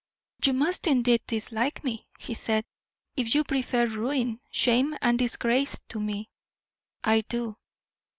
[0.43, 2.65] "You must indeed dislike me," he said,
[3.15, 6.27] "if you prefer ruin, shame and disgrace to me."
[7.03, 7.55] "I do."